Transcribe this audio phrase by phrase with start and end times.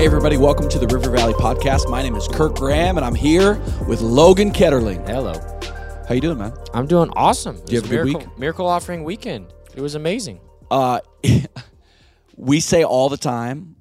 [0.00, 1.90] Hey, everybody, welcome to the River Valley Podcast.
[1.90, 5.06] My name is Kirk Graham, and I'm here with Logan Ketterling.
[5.06, 5.34] Hello.
[6.08, 6.54] How you doing, man?
[6.72, 7.56] I'm doing awesome.
[7.68, 8.38] You have a good miracle, week?
[8.38, 9.52] Miracle offering weekend.
[9.74, 10.40] It was amazing.
[10.70, 11.00] Uh,
[12.36, 13.76] we say all the time,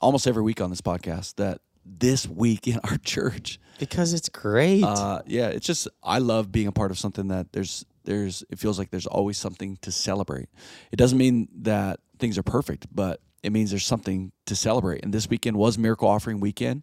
[0.00, 4.84] almost every week on this podcast, that this week in our church, Because it's great.
[4.84, 8.60] uh, yeah, it's just I love being a part of something that there's there's it
[8.60, 10.48] feels like there's always something to celebrate.
[10.92, 15.02] It doesn't mean that things are perfect, but it means there's something to celebrate.
[15.02, 16.82] And this weekend was Miracle Offering Weekend.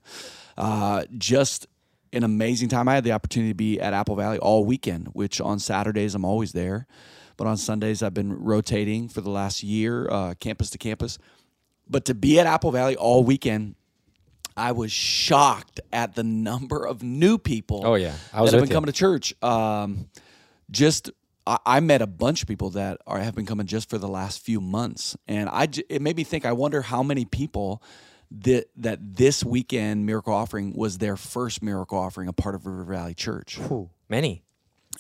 [0.57, 1.67] Uh, just
[2.13, 2.87] an amazing time.
[2.87, 6.25] I had the opportunity to be at Apple Valley all weekend, which on Saturdays I'm
[6.25, 6.87] always there,
[7.35, 11.19] but on Sundays I've been rotating for the last year, uh, campus to campus.
[11.89, 13.75] But to be at Apple Valley all weekend,
[14.55, 17.83] I was shocked at the number of new people.
[17.85, 18.15] Oh, yeah.
[18.33, 18.75] I was that have been you.
[18.75, 19.35] coming to church.
[19.43, 20.09] Um,
[20.71, 21.11] just
[21.47, 24.07] I, I met a bunch of people that are have been coming just for the
[24.07, 26.45] last few months, and I j- it made me think.
[26.45, 27.81] I wonder how many people
[28.29, 32.83] that that this weekend miracle offering was their first miracle offering, a part of River
[32.83, 33.57] Valley Church.
[33.71, 34.43] Ooh, many.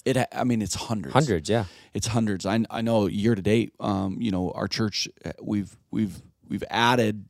[0.05, 1.65] It I mean, it's hundreds Hundreds, yeah.
[1.93, 2.45] it's hundreds.
[2.45, 6.63] I, I know year to date, um, you know, our church uh, we've we've we've
[6.69, 7.25] added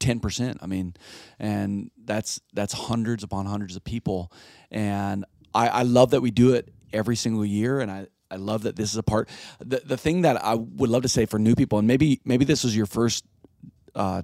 [0.00, 0.58] ten percent.
[0.60, 0.94] I mean,
[1.38, 4.30] and that's that's hundreds upon hundreds of people,
[4.70, 8.08] and I, I love that we do it every single year, and I.
[8.30, 9.28] I love that this is a part.
[9.60, 12.44] The the thing that I would love to say for new people, and maybe maybe
[12.44, 13.24] this was your first
[13.94, 14.22] uh,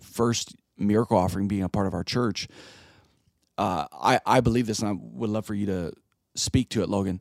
[0.00, 2.48] first miracle offering being a part of our church.
[3.58, 5.92] Uh, I I believe this, and I would love for you to
[6.34, 7.20] speak to it, Logan.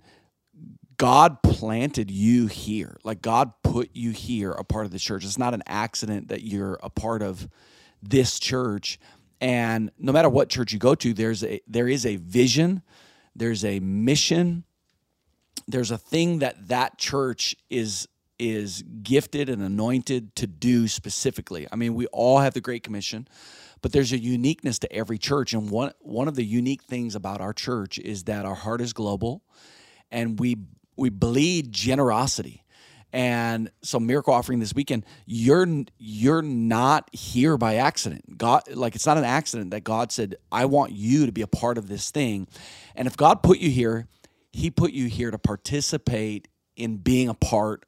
[0.98, 2.98] God planted you here.
[3.04, 5.26] Like God put you here, a part of the church.
[5.26, 7.50] It's not an accident that you're a part of
[8.02, 9.00] this church.
[9.42, 12.82] And no matter what church you go to, there's a there is a vision,
[13.36, 14.64] there's a mission,
[15.68, 21.68] there's a thing that that church is is gifted and anointed to do specifically.
[21.72, 23.30] I mean, we all have the Great Commission,
[23.82, 25.54] but there's a uniqueness to every church.
[25.54, 28.94] And one one of the unique things about our church is that our heart is
[28.94, 29.44] global,
[30.12, 30.58] and we
[30.98, 32.62] we bleed generosity.
[33.14, 35.66] And so, miracle offering this weekend, you're
[35.98, 38.38] you're not here by accident.
[38.38, 41.48] God, like it's not an accident that God said, "I want you to be a
[41.48, 42.48] part of this thing."
[42.94, 44.08] And if God put you here,
[44.56, 47.86] He put you here to participate in being a part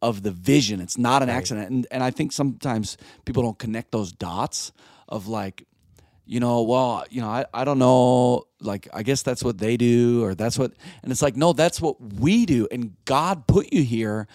[0.00, 0.80] of the vision.
[0.80, 1.68] It's not an accident.
[1.68, 2.96] And and I think sometimes
[3.26, 4.72] people don't connect those dots
[5.06, 5.66] of like,
[6.24, 9.76] you know, well, you know, I, I don't know, like I guess that's what they
[9.76, 10.72] do or that's what
[11.02, 12.66] and it's like, no, that's what we do.
[12.70, 14.26] And God put you here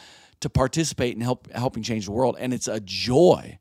[0.41, 2.35] to participate in help helping change the world.
[2.39, 3.57] And it's a joy.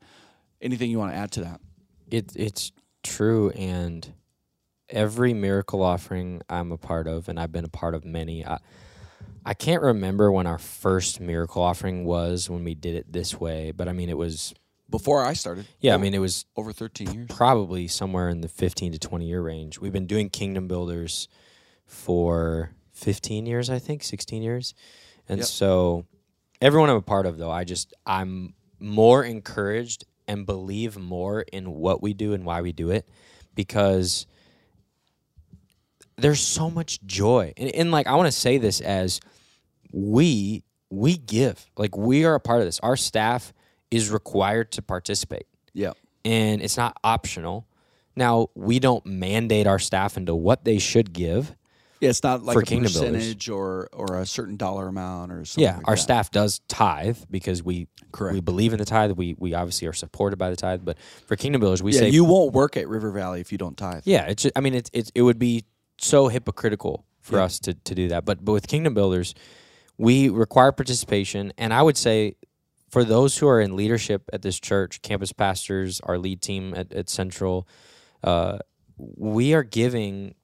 [0.61, 1.61] Anything you want to add to that?
[2.11, 3.49] It, it's true.
[3.51, 4.13] And
[4.91, 8.59] every miracle offering I'm a part of, and I've been a part of many, I,
[9.45, 13.73] I can't remember when our first miracle offering was when we did it this way,
[13.73, 14.53] but I mean, it was,
[14.89, 15.67] Before I started.
[15.81, 17.27] yeah, I mean, it was over 13 years.
[17.31, 19.79] probably somewhere in the 15 to 20 year range.
[19.81, 21.29] We've been doing Kingdom Builders
[21.87, 24.75] for 15 years, I think, 16 years.
[25.29, 25.47] And Yep.
[25.49, 26.07] so
[26.61, 31.71] everyone I'm a part of though, I just I'm more encouraged and believe more in
[31.73, 33.09] what we do and why we do it
[33.55, 34.27] because
[36.21, 37.53] there's so much joy.
[37.57, 39.21] And, and like I want to say this as
[39.93, 41.67] we we give.
[41.77, 42.81] Like we are a part of this.
[42.81, 43.53] Our staff
[43.91, 45.93] is required to participate Yeah.
[46.25, 47.67] and it's not optional.
[48.17, 51.57] Now, we don't mandate our staff into what they should give.
[52.01, 53.11] Yeah, it's not like For a Kingdom Builders.
[53.13, 55.63] percentage or or a certain dollar amount or something.
[55.65, 56.01] Yeah, like our that.
[56.01, 58.33] staff does tithe because we Correct.
[58.35, 59.13] we believe in the tithe.
[59.13, 62.09] We we obviously are supported by the tithe, but for Kingdom Builders, we Yeah, say
[62.09, 64.03] you won't work at River Valley if you don't tithe.
[64.07, 64.47] Yeah, it's.
[64.57, 65.65] I mean, it's, it's it would be
[66.05, 67.45] so hypocritical for Yeah.
[67.45, 68.25] us to to do that.
[68.25, 69.35] But but with Kingdom Builders,
[69.99, 72.37] we require participation, and I would say
[72.89, 76.93] for those who are in leadership at this church, campus pastors, our lead team at,
[76.93, 77.69] at Central,
[78.25, 78.59] uh,
[78.97, 80.35] we are giving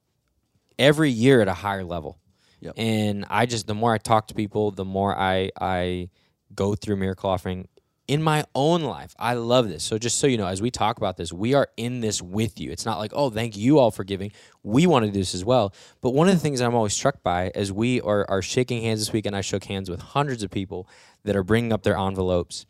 [0.79, 2.17] every year at a higher level.
[2.61, 2.73] Yep.
[2.77, 6.09] And I just the more I talk to people, the more I I
[6.55, 7.67] go through miracle offering
[8.07, 9.13] in my own life.
[9.19, 9.83] I love this.
[9.83, 12.59] So just so you know, as we talk about this, we are in this with
[12.59, 12.71] you.
[12.71, 14.31] It's not like, oh, thank you all for giving.
[14.63, 15.73] We want to do this as well.
[16.01, 19.01] But one of the things I'm always struck by as we are, are shaking hands
[19.01, 20.87] this week, and I shook hands with hundreds of people
[21.23, 22.65] that are bringing up their envelopes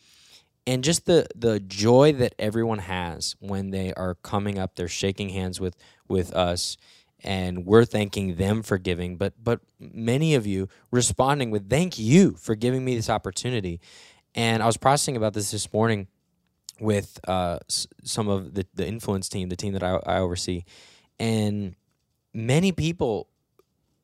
[0.68, 5.30] and just the the joy that everyone has when they are coming up they're shaking
[5.30, 5.76] hands with
[6.08, 6.78] with us
[7.24, 12.34] and we're thanking them for giving but but many of you responding with thank you
[12.34, 13.80] for giving me this opportunity
[14.38, 16.08] and i was processing about this this morning
[16.80, 20.64] with uh, s- some of the, the influence team the team that I, I oversee
[21.20, 21.76] and
[22.34, 23.30] many people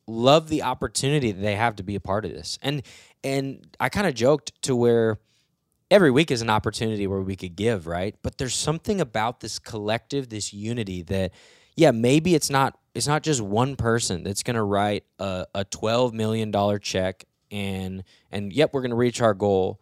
[0.07, 2.83] love the opportunity that they have to be a part of this and
[3.23, 5.19] and i kind of joked to where
[5.91, 8.15] every week is an opportunity where we could give, right?
[8.23, 11.31] But there's something about this collective, this unity that,
[11.75, 15.65] yeah, maybe it's not it's not just one person that's going to write a, a
[15.65, 19.79] twelve million dollar check and and yep, we're going to reach our goal.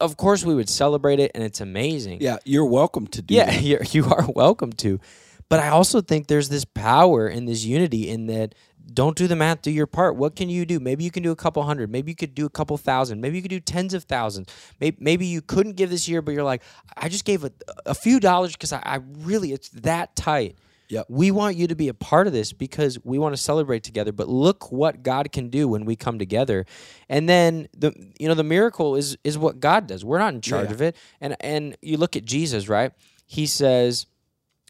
[0.00, 2.18] Of course, we would celebrate it, and it's amazing.
[2.20, 3.34] Yeah, you're welcome to do.
[3.34, 5.00] Yeah, you're, you are welcome to.
[5.48, 8.54] But I also think there's this power in this unity in that
[8.92, 10.16] don't do the math, do your part.
[10.16, 10.80] What can you do?
[10.80, 11.90] Maybe you can do a couple hundred.
[11.90, 13.20] Maybe you could do a couple thousand.
[13.20, 14.48] Maybe you could do tens of thousands.
[14.80, 16.62] Maybe, maybe you couldn't give this year, but you're like,
[16.96, 17.52] I just gave a,
[17.86, 20.56] a few dollars because I, I really, it's that tight.
[20.90, 21.06] Yep.
[21.08, 24.10] We want you to be a part of this because we want to celebrate together.
[24.12, 26.66] But look what God can do when we come together.
[27.08, 30.04] And then the you know the miracle is is what God does.
[30.04, 30.74] We're not in charge Yeah.
[30.74, 30.96] of it.
[31.20, 32.92] And and you look at Jesus, right?
[33.26, 34.06] He says,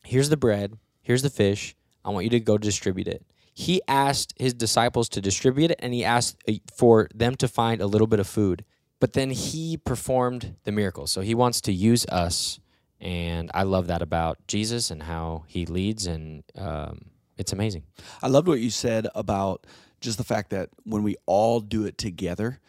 [0.04, 0.78] "Here's the bread.
[1.02, 1.74] Here's the fish.
[2.04, 3.24] I want you to go distribute it."
[3.54, 7.80] He asked his disciples to distribute it, and he asked uh, for them to find
[7.80, 8.64] a little bit of food.
[9.00, 11.06] But then he performed the miracle.
[11.06, 12.60] So he wants to use us
[13.00, 17.06] and I love that about Jesus and how he leads, and um,
[17.38, 17.84] it's amazing.
[18.22, 19.66] I loved what you said about
[20.00, 22.60] just the fact that when we all do it together,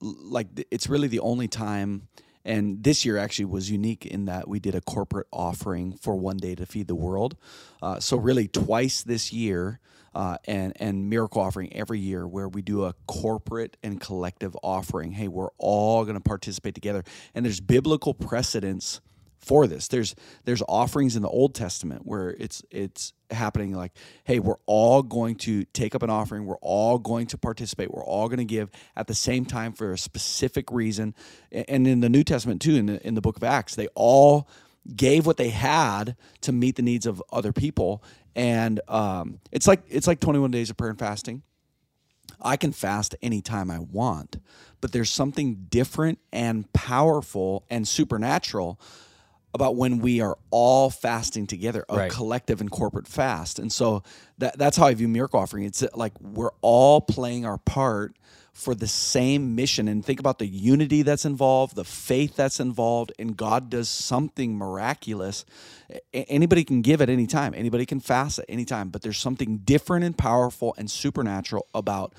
[0.00, 2.08] like it's really the only time.
[2.44, 6.38] And this year actually was unique in that we did a corporate offering for one
[6.38, 7.36] day to feed the world.
[7.80, 9.78] Uh, so really twice this year,
[10.14, 15.12] uh, and and miracle offering every year where we do a corporate and collective offering.
[15.12, 17.04] Hey, we're all going to participate together,
[17.34, 19.00] and there's biblical precedence
[19.42, 19.88] for this.
[19.88, 23.92] There's there's offerings in the Old Testament where it's it's happening like,
[24.24, 26.44] hey, we're all going to take up an offering.
[26.44, 27.90] We're all going to participate.
[27.90, 31.14] We're all going to give at the same time for a specific reason.
[31.50, 34.48] And in the New Testament too, in the in the Book of Acts, they all
[34.96, 38.02] gave what they had to meet the needs of other people.
[38.34, 41.42] And um, it's like it's like 21 days of prayer and fasting.
[42.44, 44.38] I can fast anytime I want,
[44.80, 48.80] but there's something different and powerful and supernatural
[49.54, 52.10] about when we are all fasting together, a Right.
[52.10, 53.58] collective and corporate fast.
[53.58, 54.02] And so
[54.38, 55.64] that, that's how I view miracle offering.
[55.64, 58.16] It's uh, like we're all playing our part
[58.54, 59.88] for the same mission.
[59.88, 64.56] And think about the unity that's involved, the faith that's involved, and God does something
[64.56, 65.44] miraculous.
[66.14, 69.18] A- Anybody can give at any time, anybody can fast at any time, but there's
[69.18, 72.14] something different and powerful and supernatural about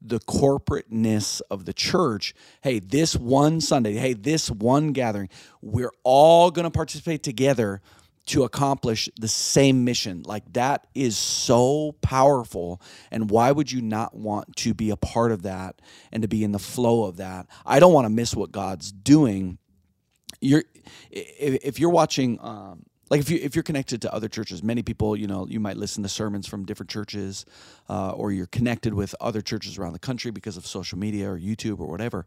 [0.00, 2.34] the corporateness of the church.
[2.62, 5.28] Hey, this one Sunday, hey, this one gathering,
[5.62, 7.80] we're all going to participate together
[8.26, 10.22] to accomplish the same mission.
[10.24, 12.80] Like that is so powerful.
[13.10, 16.42] And why would you not want to be a part of that and to be
[16.42, 17.46] in the flow of that?
[17.64, 19.58] I don't want to miss what God's doing
[20.40, 20.64] you're
[21.10, 25.16] if, you're watching um, like if you if you're connected to other churches many people
[25.16, 27.44] you know you might listen to sermons from different churches
[27.88, 31.38] uh, or you're connected with other churches around the country because of social media or
[31.38, 32.26] youtube or whatever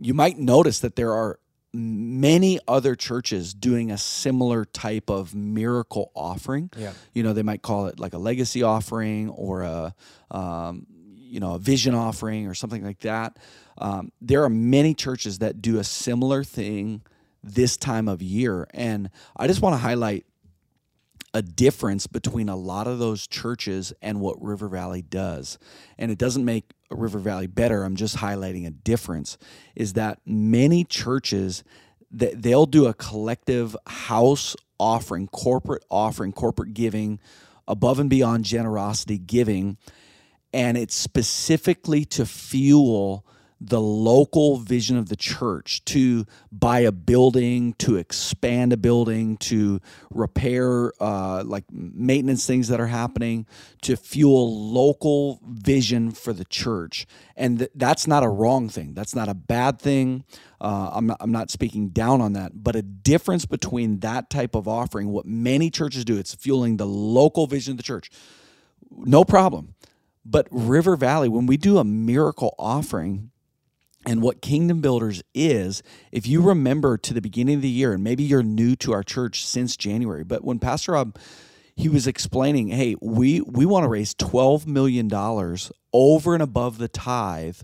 [0.00, 1.38] you might notice that there are
[1.74, 6.92] many other churches doing a similar type of miracle offering Yeah.
[7.12, 9.94] you know they might call it like a legacy offering or a
[10.30, 13.36] um, you know a vision offering or something like that
[13.76, 17.02] um, there are many churches that do a similar thing
[17.42, 20.24] this time of year and i just want to highlight
[21.34, 25.58] a difference between a lot of those churches and what River Valley does.
[25.98, 27.82] And it doesn't make River Valley better.
[27.82, 29.36] I'm just highlighting a difference
[29.76, 31.64] is that many churches
[32.10, 37.20] that they'll do a collective house offering, corporate offering, corporate giving,
[37.66, 39.76] above and beyond generosity giving,
[40.52, 43.26] and it's specifically to fuel
[43.60, 49.80] the local vision of the church to buy a building, to expand a building, to
[50.10, 53.46] repair uh, like maintenance things that are happening,
[53.82, 57.06] to fuel local vision for the church.
[57.36, 58.94] And th- that's not a wrong thing.
[58.94, 60.24] That's not a bad thing.
[60.60, 64.54] Uh, I'm, not, I'm not speaking down on that, but a difference between that type
[64.54, 68.10] of offering, what many churches do, it's fueling the local vision of the church.
[68.90, 69.74] No problem.
[70.24, 73.30] But River Valley, when we do a miracle offering,
[74.06, 78.04] and what Kingdom Builders is, if you remember to the beginning of the year, and
[78.04, 81.18] maybe you're new to our church since January, but when Pastor Rob
[81.74, 86.78] he was explaining, hey, we we want to raise twelve million dollars over and above
[86.78, 87.60] the tithe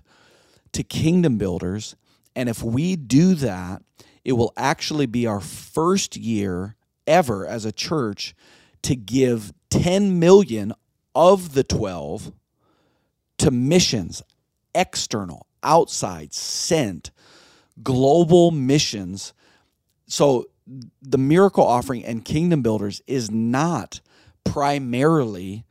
[0.72, 1.96] to Kingdom Builders,
[2.36, 3.82] and if we do that,
[4.24, 6.76] it will actually be our first year
[7.06, 8.34] ever as a church
[8.82, 10.72] to give 10 million
[11.14, 12.32] of the 12
[13.38, 14.22] to missions,
[14.74, 17.10] external, outside, sent,
[17.82, 19.32] global missions.
[20.06, 20.46] So
[21.02, 24.00] the miracle offering and kingdom builders is not
[24.44, 25.64] primarily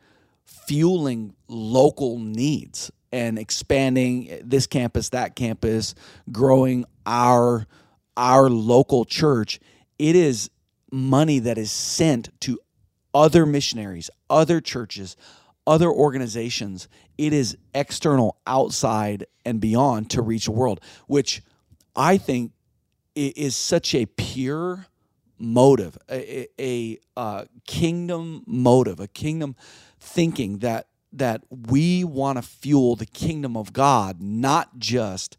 [0.46, 5.94] fueling local needs and expanding this campus, that campus,
[6.32, 7.68] growing our
[8.16, 9.60] our local church,
[9.98, 10.50] it is
[10.92, 12.60] money that is sent to
[13.14, 15.16] other missionaries, other churches,
[15.66, 16.88] other organizations.
[17.18, 21.42] It is external, outside, and beyond to reach the world, which
[21.96, 22.52] I think
[23.16, 24.88] is such a pure
[25.38, 29.56] motive, a, a, a uh, kingdom motive, a kingdom
[30.00, 35.38] thinking that that we want to fuel the kingdom of God, not just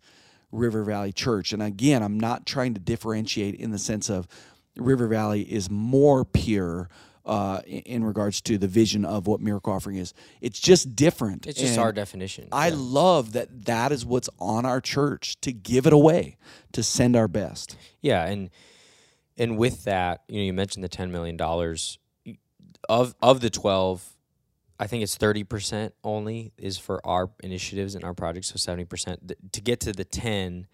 [0.53, 1.53] River Valley Church.
[1.53, 4.29] And again, I'm not trying to differentiate in the sense of
[4.77, 6.89] River Valley is more pure
[7.27, 10.13] uh, in- regards to the vision of what miracle offering is.
[10.41, 11.47] It's just different.
[11.47, 12.49] It's just And our definition.
[12.53, 12.75] I Yeah.
[12.77, 16.37] love that that is what's on our church to give it away,
[16.73, 17.77] to send our best.
[18.03, 18.51] Yeah, and
[19.37, 21.99] and with that, you know, you mentioned the ten million dollars
[22.89, 24.11] of of the twelve.
[24.79, 28.49] I think it's thirty percent only is for our initiatives and our projects.
[28.49, 30.67] So seventy percent to get to the ten,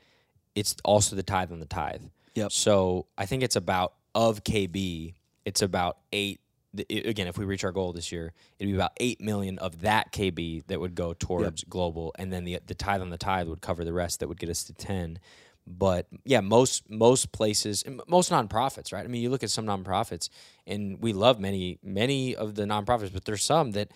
[0.55, 2.03] it's also the tithe on the tithe.
[2.35, 2.51] Yep.
[2.53, 5.15] So I think it's about of KB.
[5.51, 6.41] It's about eight.
[6.89, 10.13] Again, if we reach our goal this year, it'd be about eight million of that
[10.13, 13.61] KB that would go towards global, and then the the tithe on the tithe would
[13.61, 14.21] cover the rest.
[14.21, 15.19] That would get us to ten.
[15.67, 19.05] But yeah, most most places, most nonprofits, right?
[19.05, 20.29] I mean, you look at some nonprofits,
[20.69, 23.91] and we love many many of the nonprofits, but there's some that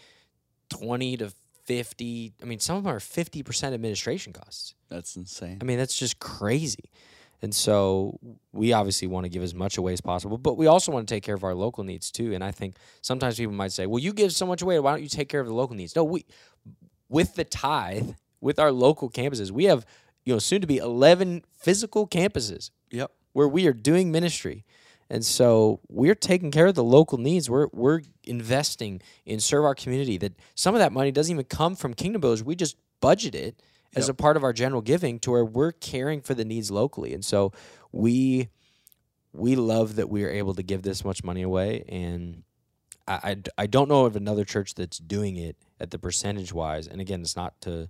[0.68, 1.32] twenty to
[1.64, 2.32] fifty.
[2.42, 4.74] I mean, some of them are fifty percent administration costs.
[4.88, 5.58] That's insane.
[5.60, 6.90] I mean, that's just crazy.
[7.42, 8.18] And so
[8.52, 11.14] we obviously want to give as much away as possible, but we also want to
[11.14, 12.32] take care of our local needs too.
[12.32, 15.02] And I think sometimes people might say, "Well, you give so much away, why don't
[15.02, 16.24] you take care of the local needs?" No, we
[17.08, 18.10] with the tithe,
[18.40, 19.84] with our local campuses, we have
[20.24, 23.10] you know soon to be 11 physical campuses Yep.
[23.32, 24.64] where we are doing ministry.
[25.10, 27.50] And so we're taking care of the local needs.
[27.50, 30.16] We're we're investing in serve our community.
[30.16, 32.42] That some of that money doesn't even come from Kingdom Builders.
[32.42, 33.62] We just budget it
[33.96, 37.14] as a part of our general giving to where we're caring for the needs locally.
[37.14, 37.52] And so
[37.92, 38.48] we
[39.32, 41.84] we love that we are able to give this much money away.
[41.88, 42.44] And
[43.08, 46.86] I, I, I don't know of another church that's doing it at the percentage wise.
[46.86, 47.88] And again, it's not to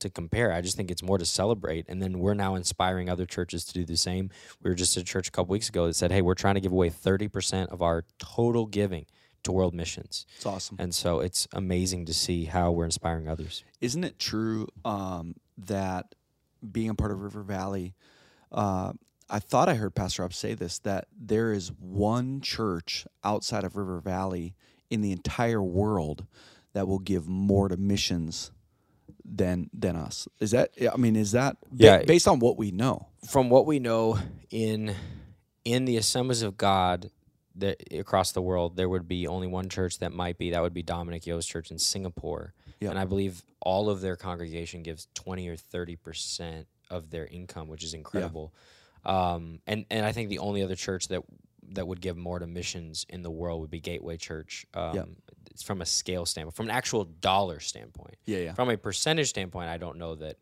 [0.00, 0.52] to compare.
[0.52, 1.86] I just think it's more to celebrate.
[1.88, 4.30] And then we're now inspiring other churches to do the same.
[4.62, 6.56] We were just at a church a couple weeks ago that said, hey, we're trying
[6.56, 9.06] to give away 30% of our total giving
[9.44, 10.26] to world missions.
[10.36, 10.76] It's awesome.
[10.80, 13.62] And so it's amazing to see how we're inspiring others.
[13.80, 16.14] Isn't it true um, that
[16.72, 17.94] being a part of River Valley,
[18.52, 18.92] uh,
[19.28, 23.76] I thought I heard Pastor Rob say this that there is one church outside of
[23.76, 24.54] River Valley
[24.90, 26.26] in the entire world
[26.74, 28.52] that will give more to missions
[29.24, 30.28] than than us.
[30.40, 30.72] Is that?
[30.92, 33.08] I mean, is that ba- based on what we know?
[33.28, 34.18] From what we know
[34.50, 34.94] in
[35.64, 37.10] in the assemblies of God
[37.56, 40.74] that across the world, there would be only one church that might be that would
[40.74, 42.54] be Dominic Yeo's church in Singapore.
[42.84, 42.90] Yeah.
[42.90, 47.82] And I believe all of their congregation gives 20 or 30% of their income, which
[47.82, 48.54] is incredible.
[49.04, 51.22] Um, and, and I think the only other church that
[51.72, 54.66] that would give more to missions in the world would be Gateway Church.
[54.74, 55.16] Um,
[55.50, 58.16] It's from a scale standpoint, from an actual dollar standpoint.
[58.26, 58.52] Yeah, yeah.
[58.54, 60.36] From a percentage standpoint, I don't know that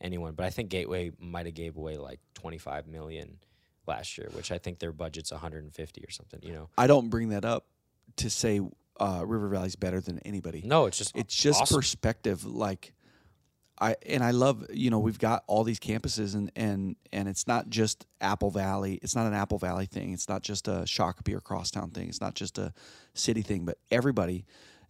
[0.00, 3.38] anyone, but I think Gateway might have gave away like 25 million
[3.86, 6.40] last year, which I think their budget's 150 or something.
[6.42, 7.66] You know, I don't bring that up
[8.16, 8.60] to say
[9.00, 10.62] uh, River Valley's better than anybody.
[10.64, 11.76] no, it's just it's just awesome.
[11.76, 12.94] perspective like
[13.80, 17.46] i and i love you know we've got all these campuses and and and it's
[17.46, 21.34] not just apple valley it's not an apple valley thing it's not just a shakopee
[21.34, 22.72] or crosstown thing it's not just a
[23.14, 24.44] city thing but everybody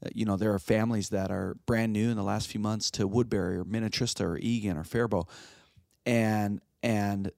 [0.05, 2.91] uh, you know there are families that are brand new in the last few months
[2.91, 5.31] to woodbury or minnetrista or eagan or faribault
[6.05, 7.31] and and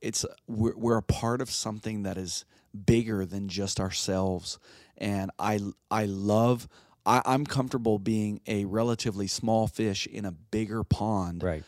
[0.00, 2.44] it's we're, we're a part of something that is
[2.86, 4.58] bigger than just ourselves
[5.00, 5.58] and i
[5.90, 6.68] i love
[7.06, 11.64] I, i'm comfortable being a relatively small fish in a bigger pond right.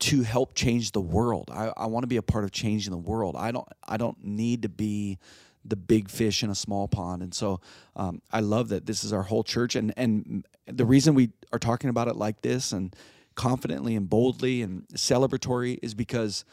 [0.00, 2.98] to help change the world i, I want to be a part of changing the
[2.98, 5.18] world i don't i don't need to be
[5.64, 7.60] the big fish in a small pond and so
[7.96, 11.58] um, i love that this is our whole church and and the reason we are
[11.58, 12.94] talking about it like this and
[13.34, 16.44] confidently and boldly and celebratory is because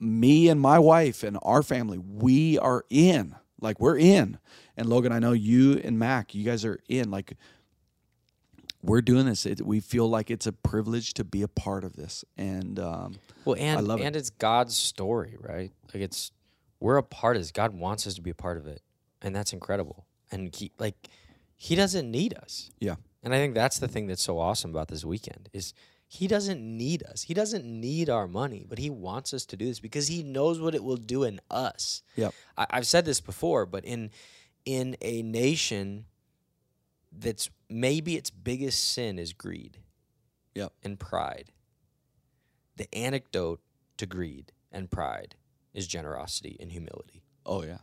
[0.00, 3.34] me and my wife and our family, we are in.
[3.60, 4.38] Like we're in.
[4.76, 7.10] And Logan, I know you and Mac, you guys are in.
[7.10, 7.34] Like
[8.82, 9.44] we're doing this.
[9.46, 12.24] It, we feel like it's a privilege to be a part of this.
[12.36, 14.04] And um, Well, and I love it.
[14.04, 15.72] and it's God's story, right?
[15.92, 16.32] Like it's
[16.80, 17.50] we're a part of this.
[17.50, 18.82] God wants us to be a part of it,
[19.20, 20.06] and that's incredible.
[20.30, 20.94] And he like
[21.56, 22.70] he doesn't need us.
[22.78, 25.74] yeah, And I think that's the thing that's so awesome about this weekend is
[26.10, 27.22] he doesn't need us.
[27.22, 30.58] He doesn't need our money, but he wants us to do this because he knows
[30.58, 32.02] what it will do in us.
[32.16, 32.32] Yep.
[32.56, 34.10] I, I've said this before, but in
[34.64, 36.06] in a nation
[37.12, 39.78] that's maybe its biggest sin is greed
[40.54, 40.72] Yep.
[40.82, 41.52] and pride.
[42.76, 43.60] The antidote
[43.98, 45.36] to greed and pride
[45.74, 47.22] is generosity and humility.
[47.46, 47.78] Oh yeah.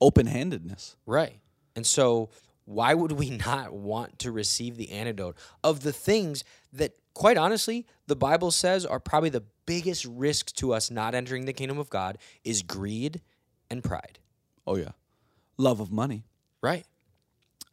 [0.00, 0.96] Open handedness.
[1.06, 1.40] Right.
[1.74, 2.30] And so,
[2.64, 7.86] why would we not want to receive the antidote of the things that, quite honestly,
[8.06, 11.90] the Bible says are probably the biggest risk to us not entering the kingdom of
[11.90, 13.22] God is greed
[13.70, 14.18] and pride.
[14.66, 14.92] Oh yeah.
[15.58, 16.24] Love of money.
[16.62, 16.84] Right.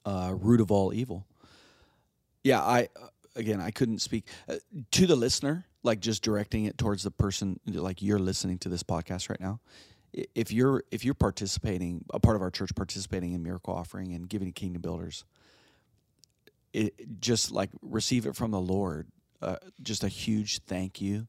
[0.05, 1.25] uh, root of all evil.
[2.43, 4.55] Yeah, I uh, again I couldn't speak uh,
[4.91, 8.83] to the listener, like just directing it towards the person, like you're listening to this
[8.83, 9.59] podcast right now.
[10.35, 14.29] If you're if you're participating, a part of our church participating in miracle offering and
[14.29, 15.25] giving to Kingdom Builders,
[16.73, 19.07] it just like receive it from the Lord.
[19.81, 21.27] Just a huge thank you,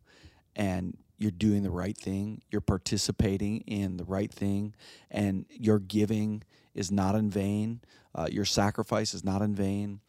[0.55, 2.43] and you're doing the right thing.
[2.51, 4.75] You're participating in the right thing,
[5.11, 6.43] and your giving
[6.75, 7.81] is not in vain.
[8.15, 10.01] Uh, your sacrifice is not in vain.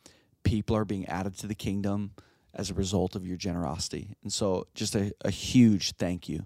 [0.43, 2.11] People are being added to the kingdom
[2.53, 6.45] as a result of your generosity, and so just a, a huge thank you.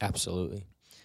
[0.00, 0.64] Absolutely.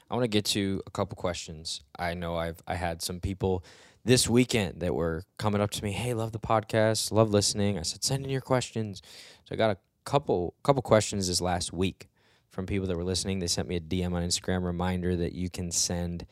[0.09, 1.81] I want to get to a couple questions.
[1.97, 3.63] I know I've I had some people
[4.05, 7.83] this weekend that were coming up to me, "Hey, love the podcast, love listening." I
[7.83, 9.01] said, "Send in your questions."
[9.45, 12.09] So I got a couple couple questions this last week
[12.49, 13.39] from people that were listening.
[13.39, 16.25] They sent me a DM on Instagram reminder that you can send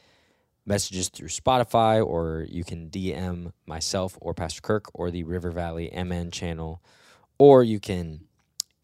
[0.65, 5.89] messages through Spotify or you can DM myself or Pastor Kirk or the River Valley
[5.91, 6.81] MN channel
[7.39, 8.21] or you can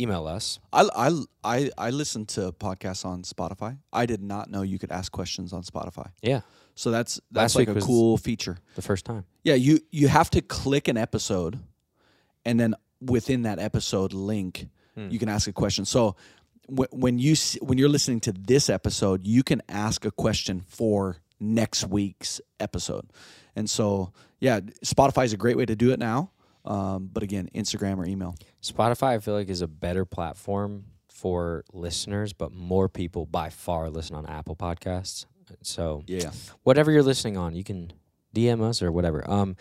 [0.01, 0.59] email us.
[0.73, 3.77] I, I, I, I listen to podcasts on Spotify.
[3.93, 6.09] I did not know you could ask questions on Spotify.
[6.21, 6.41] Yeah,
[6.77, 8.57] So that's Last that's like week a was- cool feature.
[8.75, 9.25] the first time.
[9.43, 11.59] Yeah, you you have to click an episode,
[12.45, 15.09] and then within that episode link, Hmm.
[15.09, 15.85] you can ask a question.
[15.85, 16.15] So
[16.67, 20.61] wh- when you s- when you're listening to this episode, you can ask a question
[20.67, 23.05] for next week's episode.
[23.55, 26.31] And so yeah, Spotify is a great way to do it now.
[26.65, 28.35] Um, but again, Instagram or email.
[28.61, 33.89] Spotify, I feel like, is a better platform for listeners, but more people by far
[33.89, 35.25] listen on Apple Podcasts.
[35.61, 36.31] So, Yeah.
[36.63, 37.91] whatever you're listening on, you can
[38.33, 39.29] DM us or whatever.
[39.29, 39.55] Um,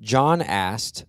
[0.00, 1.04] John asked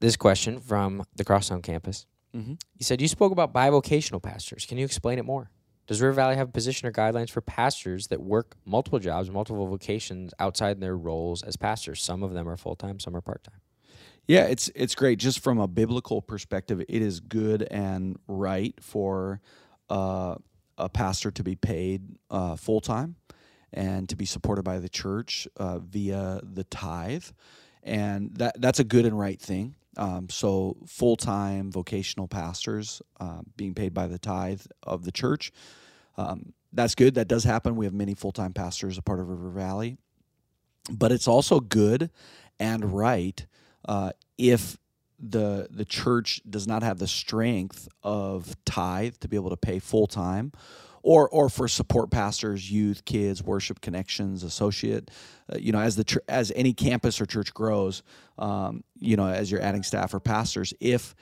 [0.00, 2.06] this question from the Crosstown campus.
[2.34, 2.60] Mhm.
[2.76, 4.64] He said, You spoke about bivocational pastors.
[4.66, 5.50] Can you explain it more?
[5.86, 9.66] Does River Valley have a position or guidelines for pastors that work multiple jobs, multiple
[9.66, 12.00] vocations outside their roles as pastors?
[12.02, 13.60] Some of them are full time, some are part time.
[14.28, 15.18] Yeah, it's it's great.
[15.18, 19.40] Just from a biblical perspective, it is good and right for
[19.90, 20.36] uh,
[20.82, 23.16] a pastor to be paid uh, full time
[23.72, 27.24] and to be supported by the church uh, via the tithe,
[27.82, 29.74] and that that's a good and right thing.
[29.96, 35.52] Um, so full time vocational pastors uh, being paid by the tithe of the church,
[36.16, 37.14] um, that's good.
[37.14, 37.76] That does happen.
[37.76, 39.96] We have many full time pastors a part of River Valley,
[40.90, 42.10] but it's also good
[42.58, 43.46] and right
[43.86, 44.78] uh, if
[45.22, 49.78] the the church does not have the strength of tithe to be able to pay
[49.78, 50.52] full time,
[51.02, 55.10] or or for support pastors, youth, kids, worship connections, associate,
[55.52, 58.02] uh, you know, as the as any campus or church grows,
[58.38, 61.14] um, you know, as you're adding staff or pastors, if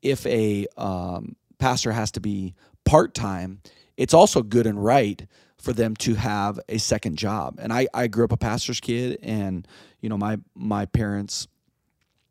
[0.00, 3.60] if a um, pastor has to be part time,
[3.96, 5.26] it's also good and right
[5.58, 7.58] for them to have a second job.
[7.62, 9.66] And I, I grew up a pastor's kid, and
[10.00, 11.46] you know my my parents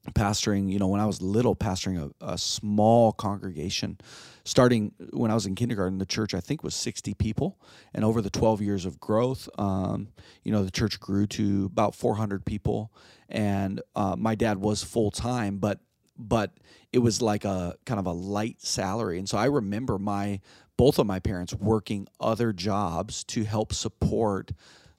[0.09, 3.99] pastoring, you know, when I was little, pastoring a, a small congregation.
[4.43, 7.59] Starting when I was in kindergarten, the church I think was 60 people,
[7.93, 10.07] and over the 12 years of growth, um,
[10.43, 12.91] you know, the church grew to about 400 people.
[13.29, 15.79] And uh, my dad was full time, but
[16.17, 16.51] but
[16.91, 20.39] it was like a kind of a light salary, and so I remember my
[20.77, 24.51] both of my parents working other jobs to help support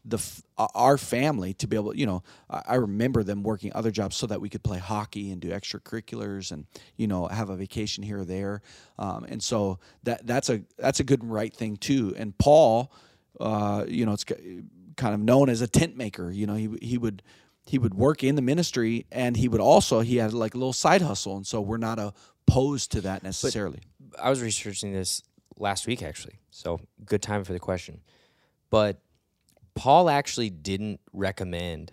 [0.05, 0.21] the
[0.59, 4.41] our family to be able you know I remember them working other jobs so that
[4.41, 8.25] we could play hockey and do extracurriculars and you know have a vacation here or
[8.25, 8.63] there.
[8.99, 12.15] Um, and so that that's a that's a good and right thing too.
[12.17, 12.93] And Paul
[13.39, 14.25] uh, you know it's
[14.97, 16.31] kind of known as a tent maker.
[16.31, 17.23] You know he he would
[17.65, 20.73] he would work in the ministry and he would also he had like a little
[20.73, 21.37] side hustle.
[21.37, 23.81] And so we're not opposed to that necessarily.
[24.21, 25.23] I was researching this
[25.59, 28.01] last week actually, so good time for the question.
[28.71, 29.01] But
[29.75, 31.93] Paul actually didn't recommend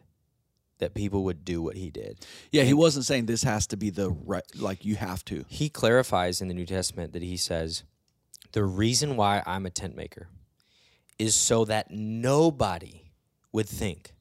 [0.79, 2.25] that people would do what he did.
[2.51, 5.69] yeah he wasn't saying this has to be the right like you have to He
[5.69, 7.83] clarifies in the New Testament that he says,
[8.53, 10.27] The reason why I'm a tent maker
[11.17, 13.11] is so that nobody
[13.51, 14.13] would think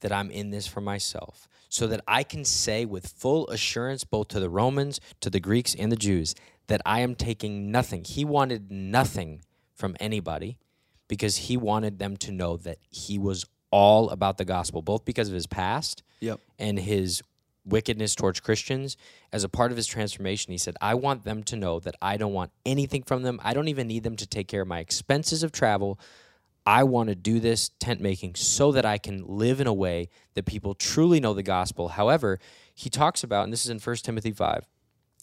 [0.00, 4.28] that I'm in this for myself, so that I can say with full assurance, both
[4.28, 6.34] to the Romans, to the Greeks, and the Jews,
[6.66, 8.04] that I am taking nothing.
[8.04, 9.42] He wanted nothing
[9.74, 10.58] from anybody
[11.12, 15.28] because he wanted them to know that he was all about the gospel, both because
[15.28, 17.22] of his past yep and his
[17.66, 18.96] wickedness towards Christians
[19.30, 20.52] as a part of his transformation.
[20.52, 23.38] He said, I want them to know that I don't want anything from them.
[23.44, 26.00] I don't even need them to take care of my expenses of travel.
[26.64, 30.08] I want to do this tent making so that I can live in a way
[30.32, 31.88] that people truly know the gospel.
[31.88, 32.38] However,
[32.74, 34.66] he talks about, and this is in 1 Timothy 5,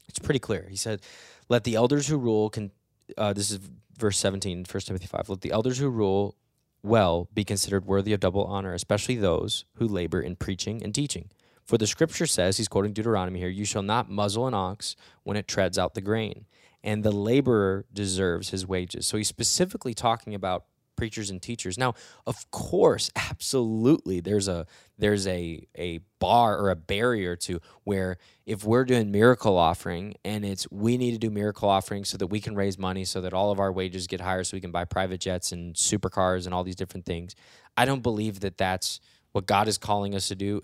[0.08, 0.68] it's pretty clear.
[0.70, 1.02] He said,
[1.50, 2.70] Let the elders who rule, can,
[3.18, 3.60] uh, this is
[4.00, 6.36] verse 17, 1 Timothy 5, let the elders who rule
[6.82, 11.30] well be considered worthy of double honor, especially those who labor in preaching and teaching.
[11.66, 15.38] For the scripture says, he's quoting Deuteronomy here, you shall not muzzle an ox when
[15.38, 16.46] it treads out the grain,
[16.84, 19.06] and the laborer deserves his wages.
[19.06, 20.66] So he's specifically talking about
[21.00, 21.78] preachers and teachers.
[21.78, 21.96] Now,
[22.28, 28.66] of course, absolutely, there's a there's a a bar or a barrier to where if
[28.66, 32.42] we're doing miracle offering and it's we need to do miracle offering so that we
[32.42, 34.84] can raise money so that all of our wages get higher so we can buy
[34.84, 37.34] private jets and supercars and all these different things.
[37.78, 39.00] I don't believe that that's
[39.32, 40.62] what God is calling us to do.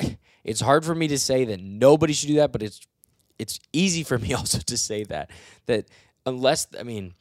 [0.44, 2.80] It's hard for me to say that nobody should do that, but it's
[3.38, 5.30] it's easy for me also to say that
[5.66, 5.88] that
[6.24, 7.12] unless I mean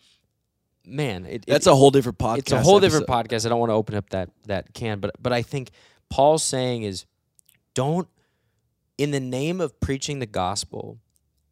[0.87, 2.37] man, it, That's it, a whole different podcast.
[2.39, 3.05] it's a whole episode.
[3.05, 3.45] different podcast.
[3.45, 5.71] I don't want to open up that that can, but but I think
[6.09, 7.05] Paul's saying is
[7.73, 8.07] don't
[8.97, 10.99] in the name of preaching the gospel,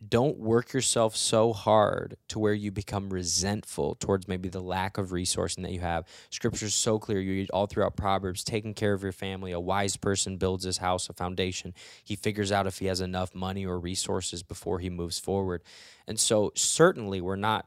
[0.08, 5.10] don't work yourself so hard to where you become resentful towards maybe the lack of
[5.10, 6.06] resourcing that you have.
[6.30, 7.20] Scripture's so clear.
[7.20, 9.52] You read all throughout Proverbs, taking care of your family.
[9.52, 11.74] A wise person builds his house, a foundation.
[12.04, 15.64] He figures out if he has enough money or resources before he moves forward.
[16.08, 17.66] And so certainly we're not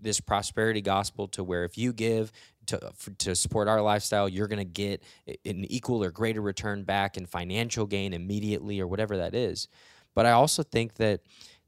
[0.00, 2.32] this prosperity gospel to where if you give
[2.66, 6.84] to, for, to support our lifestyle, you're going to get an equal or greater return
[6.84, 9.68] back in financial gain immediately or whatever that is.
[10.14, 11.20] But I also think that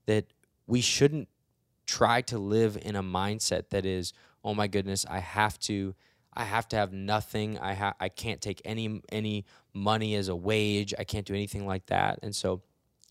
[0.07, 0.27] that
[0.67, 1.29] we shouldn't
[1.87, 4.13] try to live in a mindset that is,
[4.45, 5.95] oh my goodness, I have to
[6.33, 7.59] I have to have nothing.
[7.59, 9.45] I ha- I can't take any any
[9.75, 10.95] money as a wage.
[10.99, 12.21] I can't do anything like that.
[12.23, 12.63] And so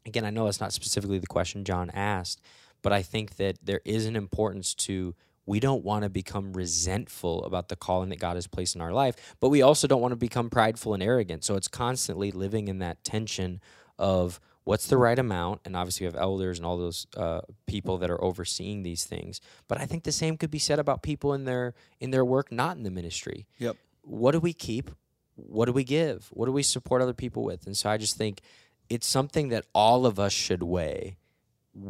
[0.05, 2.41] again, I know that's not specifically the question John asked,
[2.81, 5.15] but I think that there is an importance to
[5.45, 8.93] we don't want to become resentful about the calling that God has placed in our
[8.93, 11.43] life, but we also don't want to become prideful and arrogant.
[11.43, 13.59] So it's constantly living in that tension
[13.97, 17.97] of what's the right amount, and obviously we have elders and all those uh, people
[17.97, 19.41] that are overseeing these things.
[19.67, 22.51] But I think the same could be said about people in their in their work,
[22.51, 23.47] not in the ministry.
[23.57, 23.75] Yep.
[24.03, 24.91] What do we keep?
[25.35, 26.27] What do we give?
[26.31, 27.65] What do we support other people with?
[27.65, 28.41] And so I just think
[28.89, 31.17] it's something that all of us should weigh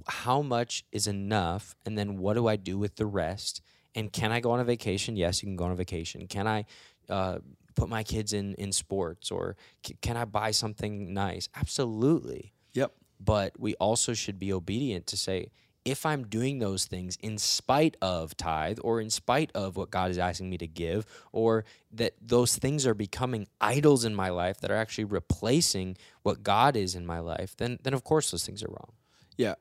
[0.07, 3.61] how much is enough and then what do i do with the rest?
[3.95, 5.15] And can i go on a vacation?
[5.15, 6.27] Yes you can go on a vacation.
[6.27, 6.65] Can i
[7.09, 7.39] uh,
[7.75, 11.49] put my kids in in sports or c- can i buy something nice?
[11.55, 12.53] Absolutely.
[12.73, 12.91] Yep.
[13.19, 15.47] but we also should be obedient to say
[15.85, 20.11] if i'm doing those things in spite of tithe or in spite of what god
[20.11, 24.59] is asking me to give or that those things are becoming idols in my life
[24.61, 28.45] that are actually replacing what god is in my life then then of course those
[28.45, 28.91] things are wrong.
[29.37, 29.55] Yeah,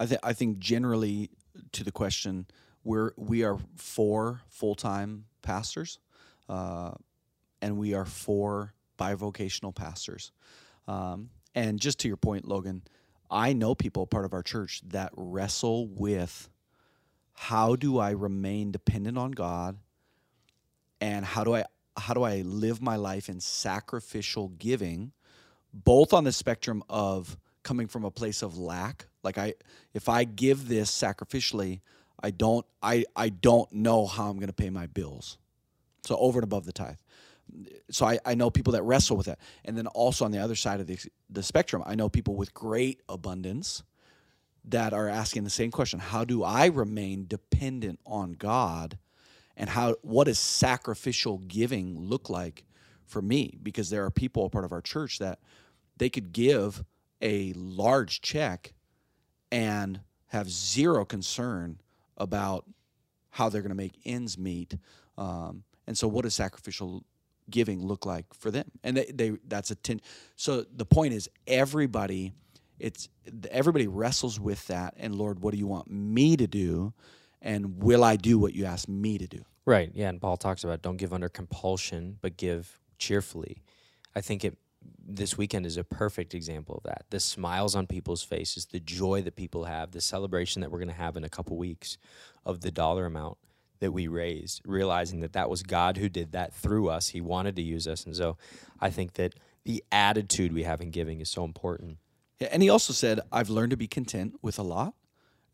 [0.00, 1.30] I think I think generally
[1.72, 2.46] to the question,
[2.84, 5.98] we're we are for full time pastors,
[6.48, 6.92] uh,
[7.60, 10.32] and we are for bivocational pastors.
[10.86, 12.82] Um, and just to your point, Logan,
[13.30, 16.48] I know people part of our church that wrestle with
[17.34, 19.78] how do I remain dependent on God,
[21.00, 21.64] and how do I
[21.96, 25.12] how do I live my life in sacrificial giving,
[25.74, 29.54] both on the spectrum of coming from a place of lack like i
[29.94, 31.80] if i give this sacrificially
[32.22, 35.38] i don't i i don't know how i'm going to pay my bills.
[36.06, 36.98] So over and above the tithe.
[37.90, 39.38] So I, I know people that wrestle with that.
[39.64, 40.98] And then also on the other side of the,
[41.30, 43.82] the spectrum i know people with great abundance
[44.64, 48.98] that are asking the same question how do i remain dependent on god?
[49.58, 52.64] And how what does sacrificial giving look like
[53.04, 53.58] for me?
[53.60, 55.40] Because there are people a part of our church that
[55.96, 56.84] they could give
[57.20, 58.72] a large check
[59.50, 61.80] and have zero concern
[62.16, 62.64] about
[63.30, 64.76] how they're going to make ends meet.
[65.16, 67.04] Um, and so, what does sacrificial
[67.50, 68.66] giving look like for them?
[68.82, 70.00] And they, they that's a ten.
[70.36, 72.32] So the point is, everybody,
[72.78, 73.08] it's
[73.50, 74.94] everybody wrestles with that.
[74.96, 76.92] And Lord, what do you want me to do?
[77.40, 79.44] And will I do what you ask me to do?
[79.64, 79.90] Right.
[79.94, 80.08] Yeah.
[80.08, 83.62] And Paul talks about don't give under compulsion, but give cheerfully.
[84.16, 87.04] I think it this weekend is a perfect example of that.
[87.10, 90.88] The smiles on people's faces, the joy that people have, the celebration that we're going
[90.88, 91.98] to have in a couple weeks
[92.44, 93.38] of the dollar amount
[93.80, 97.08] that we raised, realizing that that was God who did that through us.
[97.08, 98.04] He wanted to use us.
[98.04, 98.36] And so
[98.80, 101.98] I think that the attitude we have in giving is so important.
[102.38, 104.94] Yeah, and he also said, I've learned to be content with a lot,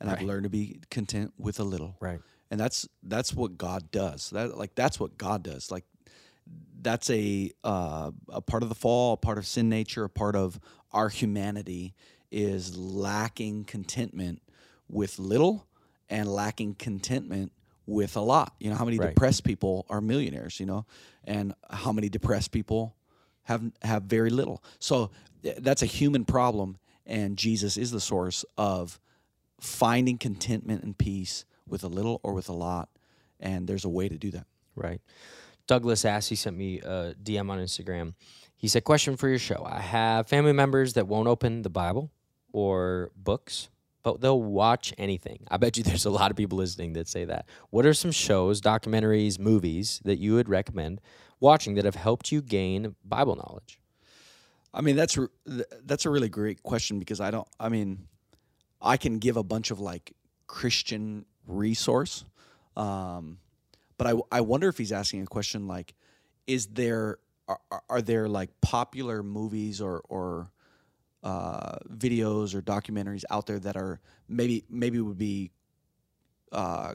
[0.00, 1.96] and I've learned to be content with a little.
[2.00, 2.20] Right.
[2.50, 4.30] and that's that's what God does.
[4.30, 5.70] That like that's what God does.
[5.70, 5.84] Like
[6.85, 10.37] that's a uh, a part of the fall, a part of sin nature, a part
[10.37, 10.61] of
[10.92, 11.94] our humanity
[12.31, 14.42] is lacking contentment
[14.88, 15.66] with little
[16.09, 17.53] and lacking contentment
[17.87, 18.55] with a lot.
[18.61, 19.11] You know, how many Right.
[19.11, 20.61] depressed people are millionaires?
[20.61, 20.87] You know,
[21.25, 22.94] and how many depressed people
[23.44, 24.62] have have very little.
[24.79, 25.11] So
[25.59, 29.01] that's a human problem, and Jesus is the source of
[29.61, 32.88] finding contentment and peace with a little or with a lot.
[33.40, 34.47] And there's a way to do that.
[34.77, 35.01] Right.
[35.66, 38.14] Douglas asked, he sent me a DM on Instagram.
[38.57, 39.66] He said, Question for your show.
[39.68, 42.11] I have family members that won't open the Bible
[42.53, 43.68] or books,
[44.03, 45.44] but they'll watch anything.
[45.50, 47.46] I bet you there's a lot of people listening that say that.
[47.70, 51.00] What are some shows, documentaries, movies that you would recommend
[51.40, 53.81] watching that have helped you gain Bible knowledge?
[54.72, 55.16] I mean, that's
[55.85, 57.46] that's a really great question because I don't.
[57.61, 58.09] I mean,
[58.83, 60.12] I can give a bunch of like
[60.46, 62.24] Christian resource,
[62.77, 63.38] um,
[63.98, 65.94] but I I wonder if he's asking a question like,
[66.46, 70.50] is there are, are- there like popular movies or or
[71.22, 75.50] uh, videos or documentaries out there that are maybe maybe would be
[76.52, 76.94] uh,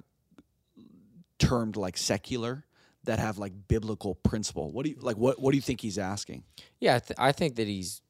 [1.38, 2.66] termed like secular
[3.06, 4.72] that have like biblical principle?
[4.72, 5.18] What do you like?
[5.18, 6.44] What what do you think he's asking?
[6.80, 8.02] Yeah, I, th- I think that he's.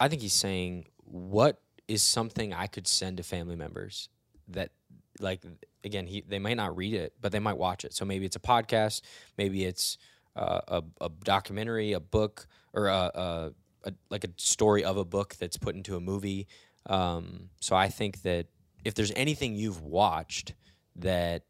[0.00, 4.08] I think he's saying what is something I could send to family members
[4.46, 4.70] that,
[5.18, 5.40] like,
[5.84, 7.94] again, he they might not read it, but they might watch it.
[7.94, 9.02] So maybe it's a podcast,
[9.36, 9.98] maybe it's
[10.36, 13.52] uh, a a documentary, a book, or a, a,
[13.84, 16.46] a like a story of a book that's put into a movie.
[16.86, 18.46] Um, so I think that
[18.84, 20.54] if there's anything you've watched
[20.96, 21.42] that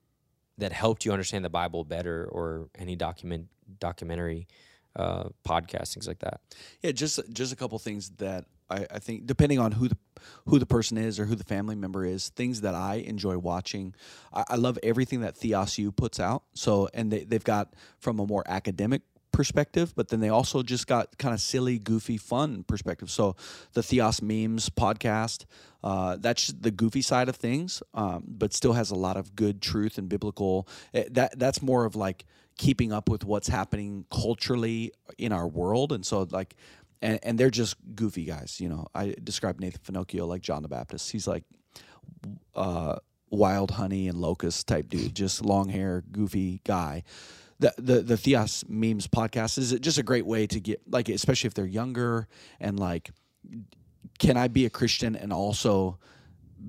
[0.58, 3.46] that helped you understand the Bible better, or any document
[3.78, 4.48] documentary
[4.96, 6.40] uh, podcast, things like that.
[6.82, 9.96] Yeah, just just a couple things that I, I think depending on who the
[10.46, 13.94] who the person is or who the family member is, things that I enjoy watching.
[14.32, 16.42] I, I love everything that Theosu puts out.
[16.54, 20.86] So and they they've got from a more academic perspective, but then they also just
[20.86, 23.10] got kind of silly, goofy, fun perspective.
[23.10, 23.36] So
[23.74, 25.44] the Theos memes podcast,
[25.84, 29.62] uh, that's the goofy side of things, um, but still has a lot of good
[29.62, 30.66] truth and biblical.
[30.94, 32.24] eh, That that's more of like
[32.56, 36.56] keeping up with what's happening culturally in our world, and so like.
[37.00, 38.86] And, and they're just goofy guys, you know.
[38.94, 41.12] I describe Nathan Finocchio like John the Baptist.
[41.12, 41.44] He's like
[42.54, 42.96] uh,
[43.30, 47.04] wild honey and locust type dude, just long hair, goofy guy.
[47.60, 51.48] The, the the Theos memes podcast is just a great way to get like especially
[51.48, 52.28] if they're younger
[52.60, 53.10] and like
[54.20, 55.98] can I be a Christian and also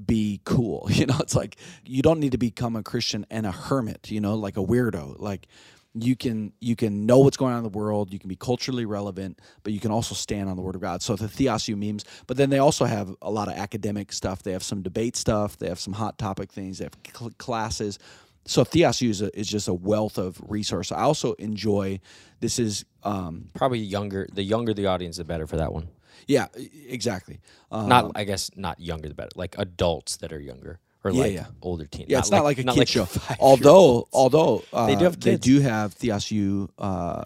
[0.06, 3.52] be cool you know it's like you don't need to become a Christian and a
[3.52, 5.48] hermit you know like a weirdo like
[5.96, 8.86] you can you can know what's going on in the world you can be culturally
[8.86, 12.06] relevant but you can also stand on the word of god so the theosu memes
[12.28, 15.58] but then they also have a lot of academic stuff they have some debate stuff
[15.58, 18.00] they have some hot topic things they have cl- classes
[18.46, 22.00] so theosu is, a, is just a wealth of resource i also enjoy
[22.40, 24.28] this is um Probably younger.
[24.34, 25.90] The younger the audience, the better for that one.
[26.28, 26.48] yeah
[26.88, 29.30] exactly um, Not, I guess, not younger the better.
[29.36, 31.46] Like adults that are younger or Yeah, like yeah.
[31.62, 32.10] older teens.
[32.10, 33.08] Yeah, it's not like, a kid like show.
[33.40, 35.46] Although, although uh, They do have they kids.
[35.46, 37.24] do have Theosu uh,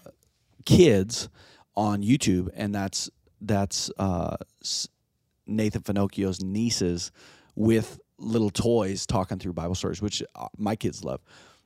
[0.64, 1.28] kids
[1.76, 3.10] on YouTube, and that's
[3.40, 4.36] that's uh,
[5.46, 7.10] Nathan Finocchio's nieces
[7.54, 11.20] with little toys talking through Bible stories, which uh, my kids love.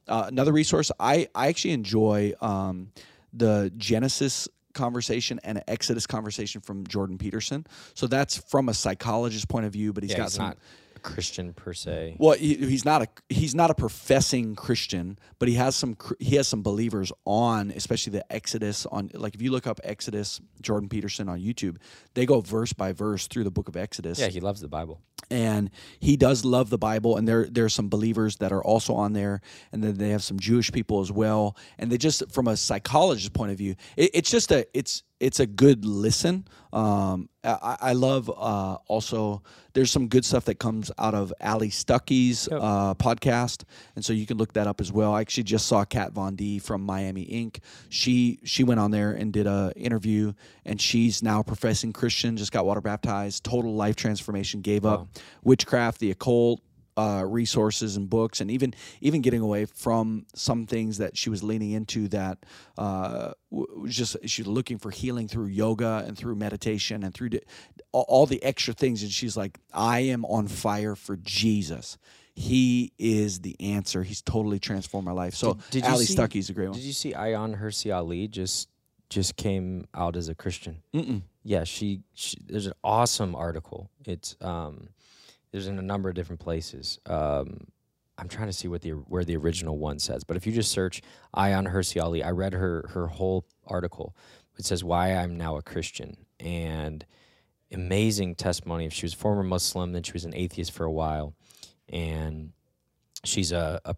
[0.06, 2.90] Uh, another resource I I actually enjoy um,
[3.32, 7.66] the Genesis conversation and an Exodus conversation from Jordan Peterson.
[7.94, 10.58] So that's from a psychologist point of view, but he's yeah, got some not
[11.14, 12.16] Christian per se.
[12.18, 16.36] well, he, he's not a he's not a professing Christian, but he has some he
[16.36, 19.10] has some believers on, especially the Exodus on.
[19.14, 21.76] Like if you look up Exodus Jordan Peterson on YouTube,
[22.14, 25.00] they go verse by verse through the book of Exodus Yeah, he loves the Bible.
[25.30, 27.16] and he does love the Bible.
[27.16, 29.40] And there there are some believers that are also on there,
[29.72, 31.56] and then they have some Jewish people as well.
[31.78, 35.40] And they just from a psychologist point of view, it, it's just a it's it's
[35.40, 36.46] a good listen.
[36.72, 41.70] Um, I, I love uh, also there's some good stuff that comes out of Allie
[41.70, 42.60] Stuckey's Yep.
[42.62, 43.64] uh, podcast,
[43.96, 45.14] and so you can look that up as well.
[45.14, 47.60] I actually just saw Kat Von D from Miami Ink.
[47.88, 50.32] She she went on there and did a interview,
[50.64, 55.08] and she's now a professing Christian, just got water baptized, total life transformation, gave up
[55.42, 56.60] witchcraft, the occult.
[56.98, 61.44] Uh, resources and books, and even even getting away from some things that she was
[61.44, 62.38] leaning into that
[62.76, 67.28] uh, was just she was looking for healing through yoga and through meditation and through
[67.28, 67.46] di-
[67.92, 69.04] all, all the extra things.
[69.04, 71.98] And she's like, I am on fire for Jesus.
[72.34, 74.02] He is the answer.
[74.02, 75.34] He's totally transformed my life.
[75.36, 76.76] So Did- did Allie see- Stuckey's a great one.
[76.78, 78.68] Did you see Ayaan Hirsi Ali just
[79.08, 80.82] just came out as a Christian?
[80.92, 81.22] Mm-mm.
[81.44, 83.88] Yeah, she, she there's an awesome article.
[84.04, 84.88] It's um
[85.58, 87.00] there's in a number of different places.
[87.06, 87.66] Um
[88.16, 90.72] I'm trying to see what the where the original one says, but if you just
[90.72, 91.02] search
[91.36, 94.16] Ayaan Hirsi I read her her whole article.
[94.58, 97.04] It says why I'm now a Christian and
[97.72, 98.86] amazing testimony.
[98.86, 101.34] If she was a former Muslim, then she was an atheist for a while,
[101.88, 102.52] and
[103.24, 103.94] she's a, a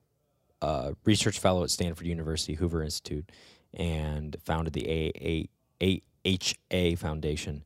[0.62, 3.30] a research fellow at Stanford University Hoover Institute
[3.72, 5.48] and founded the A
[5.82, 7.64] A H A Foundation.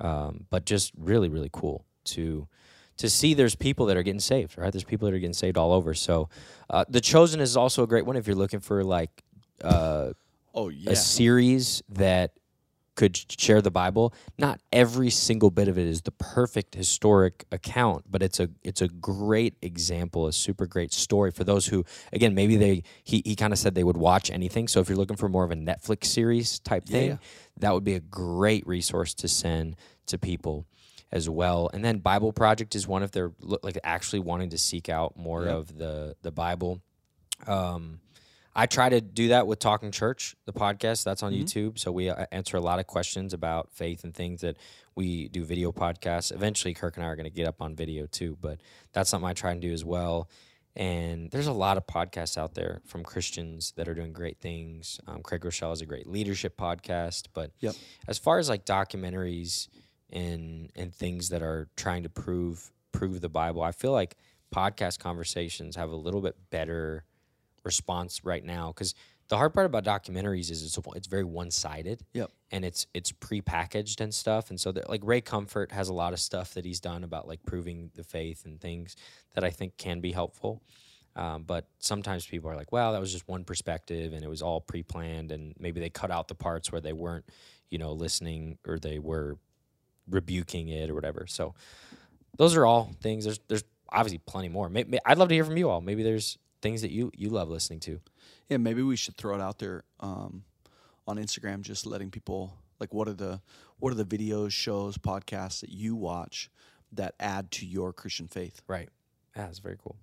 [0.00, 2.48] Um, but just really really cool to
[3.00, 4.72] to see there's people that are getting saved, right?
[4.72, 5.94] There's people that are getting saved all over.
[5.94, 6.28] So,
[6.70, 9.22] uh, the Chosen is also a great one if you're looking for like
[9.64, 10.12] uh,
[10.54, 10.92] Oh yeah.
[10.92, 12.32] a series that
[12.96, 14.12] could share the Bible.
[14.36, 18.82] Not every single bit of it is the perfect historic account, but it's a it's
[18.82, 23.36] a great example, a super great story for those who again maybe they he he
[23.36, 24.68] kind of said they would watch anything.
[24.68, 27.18] So if you're looking for more of a Netflix series type Yeah, thing,
[27.58, 30.66] that would be a great resource to send to people
[31.12, 31.70] as well.
[31.72, 35.44] And then Bible Project is one if they're like actually wanting to seek out more
[35.44, 35.54] Yep.
[35.54, 36.80] of the the Bible.
[37.46, 38.00] Um,
[38.54, 41.42] I try to do that with Talking Church, the podcast that's on Mhm.
[41.44, 41.78] YouTube.
[41.78, 44.56] So we uh, answer a lot of questions about faith and things that
[44.96, 46.32] we do video podcasts.
[46.32, 48.60] Eventually, Kirk and I are going to get up on video too, but
[48.92, 50.28] that's something I try and do as well.
[50.76, 55.00] And there's a lot of podcasts out there from Christians that are doing great things.
[55.06, 57.74] Um, Craig Groeschel is a great leadership podcast, but Yep.
[58.08, 59.68] as far as like documentaries
[60.12, 64.16] and and things that are trying to prove prove the Bible, I feel like
[64.54, 67.04] podcast conversations have a little bit better
[67.64, 68.94] response right now because
[69.28, 72.02] the hard part about documentaries is it's it's very one sided.
[72.14, 72.30] Yep.
[72.50, 76.12] And it's it's prepackaged and stuff, and so that like Ray Comfort has a lot
[76.12, 78.96] of stuff that he's done about like proving the faith and things
[79.34, 80.62] that I think can be helpful.
[81.16, 84.42] Um, but sometimes people are like, "Well, that was just one perspective, and it was
[84.42, 87.24] all pre-planned, and maybe they cut out the parts where they weren't,
[87.70, 89.38] you know, listening or they were
[90.10, 91.54] rebuking it or whatever." So
[92.36, 93.24] those are all things.
[93.24, 94.68] There's there's obviously plenty more.
[94.68, 95.80] Maybe, I'd love to hear from you all.
[95.80, 98.00] Maybe there's things that you you love listening to.
[98.48, 100.44] Yeah, maybe we should throw it out there um,
[101.06, 103.40] on Instagram, just letting people like what are the
[103.78, 106.50] what are the videos, shows, podcasts that you watch
[106.92, 108.62] that add to your Christian faith.
[108.66, 108.88] Right.
[109.36, 109.96] Yeah, that's very cool.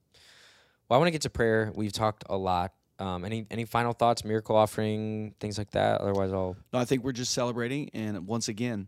[0.87, 1.71] Well, I want to get to prayer.
[1.75, 2.73] We've talked a lot.
[2.99, 6.01] Um, any any final thoughts, miracle offering, things like that?
[6.01, 8.87] Otherwise, I'll No, I think we're just celebrating, and once again,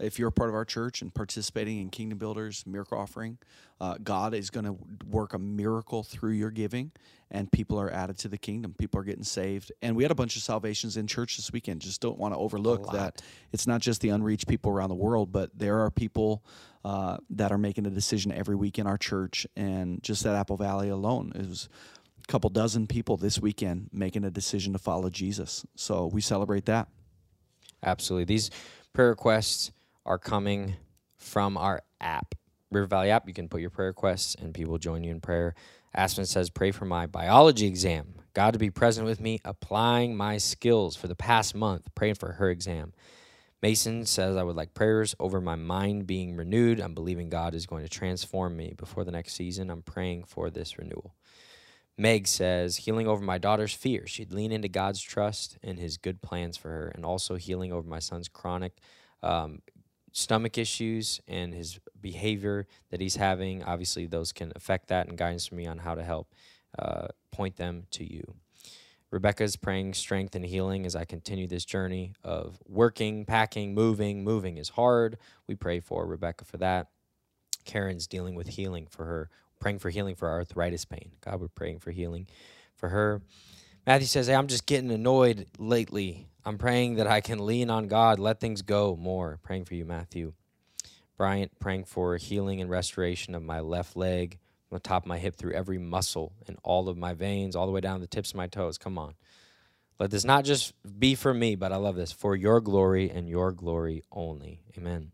[0.00, 3.38] if you're a part of our church and participating in Kingdom Builders Miracle Offering,
[3.80, 4.76] uh, God is going to
[5.08, 6.92] work a miracle through your giving,
[7.30, 8.74] and people are added to the kingdom.
[8.76, 11.80] People are getting saved, and we had a bunch of salvations in church this weekend.
[11.80, 15.32] Just don't want to overlook that it's not just the unreached people around the world,
[15.32, 16.44] but there are people
[16.84, 20.56] uh, that are making a decision every week in our church, and just at Apple
[20.56, 21.68] Valley alone, it was
[22.22, 25.64] a couple dozen people this weekend making a decision to follow Jesus.
[25.76, 26.88] So we celebrate that.
[27.82, 28.24] Absolutely.
[28.24, 28.50] These
[28.92, 29.72] prayer requests
[30.04, 30.76] are coming
[31.16, 32.34] from our app,
[32.70, 33.28] River Valley app.
[33.28, 35.54] You can put your prayer requests and people join you in prayer.
[35.94, 38.14] Aspen says, Pray for my biology exam.
[38.32, 42.32] God to be present with me, applying my skills for the past month, praying for
[42.32, 42.92] her exam.
[43.62, 46.80] Mason says, I would like prayers over my mind being renewed.
[46.80, 49.68] I'm believing God is going to transform me before the next season.
[49.68, 51.14] I'm praying for this renewal.
[51.98, 54.06] Meg says, healing over my daughter's fear.
[54.06, 57.86] She'd lean into God's trust and his good plans for her, and also healing over
[57.86, 58.78] my son's chronic
[59.22, 59.60] um,
[60.12, 63.62] stomach issues and his behavior that he's having.
[63.62, 66.32] Obviously, those can affect that, and guidance for me on how to help
[66.78, 68.34] uh, point them to you.
[69.10, 74.22] Rebecca's praying strength and healing as I continue this journey of working, packing, moving.
[74.22, 75.18] Moving is hard.
[75.48, 76.88] We pray for Rebecca for that.
[77.64, 81.12] Karen's dealing with healing for her, praying for healing for arthritis pain.
[81.24, 82.28] God, we're praying for healing
[82.76, 83.20] for her.
[83.86, 86.28] Matthew says, Hey, I'm just getting annoyed lately.
[86.44, 89.38] I'm praying that I can lean on God, let things go more.
[89.42, 90.32] Praying for you, Matthew.
[91.16, 95.18] Bryant, praying for healing and restoration of my left leg, from the top of my
[95.18, 98.06] hip through every muscle and all of my veins, all the way down to the
[98.06, 98.78] tips of my toes.
[98.78, 99.14] Come on.
[99.98, 103.28] Let this not just be for me, but I love this for your glory and
[103.28, 104.62] your glory only.
[104.78, 105.10] Amen.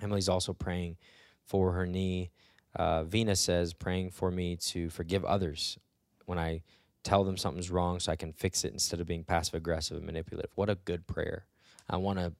[0.00, 0.96] Emily's also praying
[1.44, 2.30] for her knee.
[2.74, 5.78] Uh, Vina says, praying for me to forgive others
[6.24, 6.62] when I
[7.02, 10.06] tell them something's wrong so I can fix it instead of being passive aggressive and
[10.06, 10.50] manipulative.
[10.54, 11.46] What a good prayer.
[11.90, 12.32] I want to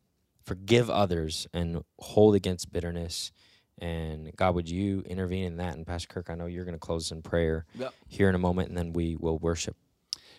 [0.44, 3.32] forgive others and hold against bitterness.
[3.78, 5.76] And God, would you intervene in that?
[5.76, 7.94] And Pastor Kirk, I know you're going to close in prayer Yep.
[8.08, 9.76] here in a moment, and then we will worship.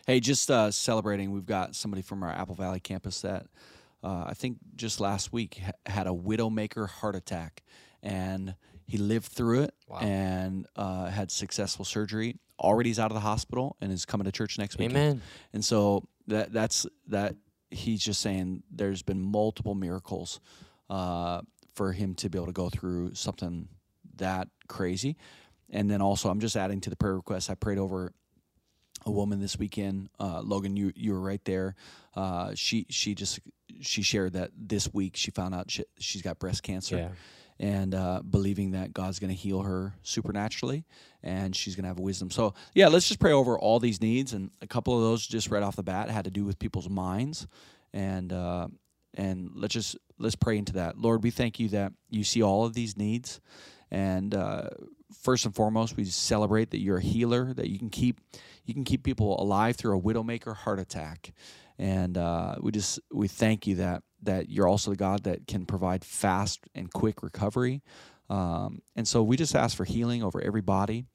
[0.08, 1.32] Hey, just uh, celebrating.
[1.32, 3.48] We've got somebody from our Apple Valley campus that
[4.04, 7.64] uh, I think just last week ha- had a widowmaker heart attack,
[8.02, 8.56] and
[8.86, 10.00] he lived through it Wow.
[10.00, 12.38] and uh, had successful surgery.
[12.64, 14.90] Already is out of the hospital and is coming to church next week.
[14.92, 15.22] Amen.
[15.52, 17.36] And so that that's that.
[17.70, 20.40] He's just saying there's been multiple miracles
[20.90, 21.42] uh,
[21.74, 23.68] for him to be able to go through something
[24.18, 25.18] that crazy.
[25.72, 27.50] And then also, I'm just adding to the prayer request.
[27.50, 28.14] I prayed over
[29.06, 30.10] a woman this weekend.
[30.20, 31.76] Uh, Logan, you you were right there.
[32.16, 33.40] Uh, she she just
[33.82, 37.10] she shared that this week she found out she, she's got breast cancer, Yeah.
[37.60, 40.86] And uh, believing that God's going to heal her supernaturally
[41.22, 42.30] and she's going to have wisdom.
[42.32, 44.34] So, yeah, let's just pray over all these needs.
[44.34, 46.90] And a couple of those, just right off the bat, had to do with people's
[46.90, 47.48] minds.
[47.94, 48.68] And, uh,
[49.16, 52.66] and let's just let's pray into that lord we thank you that you see all
[52.66, 53.40] of these needs
[53.92, 54.70] and uh,
[55.22, 58.20] first and foremost we celebrate that you're a healer that you can keep
[58.66, 61.34] you can keep people alive through a widowmaker heart attack
[61.78, 65.66] and uh, we just we thank you that that you're also the God that can
[65.66, 67.82] provide fast and quick recovery.
[68.30, 71.06] Um, and so we just ask for healing over every body.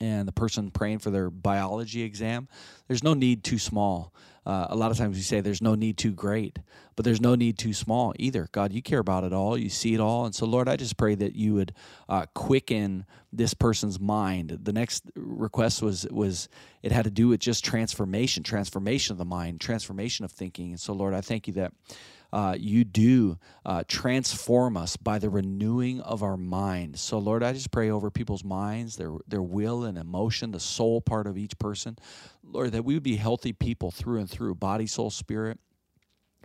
[0.00, 2.48] And the person praying for their biology exam,
[2.88, 4.12] there's no need too small.
[4.46, 6.60] Uh, a lot of times we say there's no need too great,
[6.94, 8.48] but there's no need too small either.
[8.52, 10.24] God, you care about it all, you see it all.
[10.24, 11.74] And so, Lord, I just pray that you would
[12.08, 14.56] uh, quicken this person's mind.
[14.62, 16.48] The next request was was
[16.84, 20.70] it had to do with just transformation, transformation of the mind, transformation of thinking.
[20.70, 21.72] And so, Lord, I thank you that
[22.32, 26.98] uh, you do uh, transform us by the renewing of our mind.
[26.98, 31.00] So, Lord, I just pray over people's minds, their their will and emotion, the soul
[31.00, 31.98] part of each person,
[32.42, 35.58] Lord, that we would be healthy people through and through, body, soul, spirit.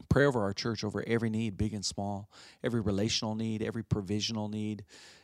[0.10, 2.30] Pray over our church, over every need, big and small,
[2.64, 4.84] every relational need, every provisional need,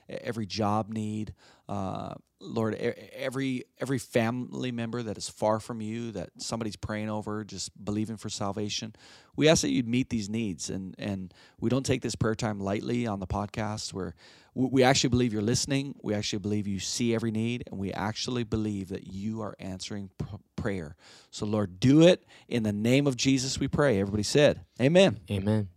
[0.10, 1.34] every job need.
[1.68, 7.44] Uh, Lord, every every family member that is far from you, that somebody's praying over,
[7.44, 8.96] just believing for salvation,
[9.36, 12.60] we ask that you'd meet these needs, and and we don't take this prayer time
[12.60, 13.92] lightly on the podcast.
[13.92, 14.14] Where
[14.54, 18.44] we actually believe you're listening, we actually believe you see every need, and we actually
[18.44, 20.96] believe that you are answering pr- prayer.
[21.32, 23.60] So, Lord, do it in the name of Jesus.
[23.60, 24.00] We pray.
[24.00, 25.20] Everybody said, Amen.
[25.30, 25.70] Amen.